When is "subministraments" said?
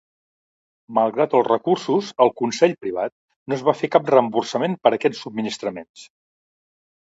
5.29-6.11